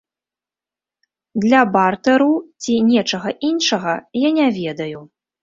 [1.43, 2.31] Для бартэру
[2.65, 3.93] ці нечага іншага,
[4.27, 4.99] я не ведаю.